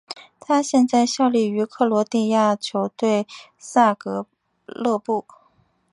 [0.39, 3.27] 他现在效力于克罗地亚球队
[3.59, 4.25] 萨格
[4.65, 5.27] 勒布。